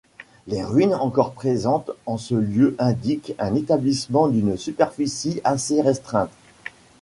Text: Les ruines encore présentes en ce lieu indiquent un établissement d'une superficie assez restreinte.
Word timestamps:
Les 0.47 0.63
ruines 0.63 0.95
encore 0.95 1.31
présentes 1.33 1.91
en 2.07 2.17
ce 2.17 2.33
lieu 2.33 2.75
indiquent 2.79 3.35
un 3.37 3.53
établissement 3.53 4.29
d'une 4.29 4.57
superficie 4.57 5.41
assez 5.43 5.79
restreinte. 5.79 6.31